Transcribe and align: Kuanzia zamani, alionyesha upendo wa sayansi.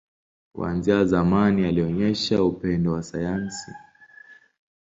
Kuanzia 0.53 1.05
zamani, 1.05 1.65
alionyesha 1.65 2.43
upendo 2.43 2.91
wa 2.91 3.03
sayansi. 3.03 3.71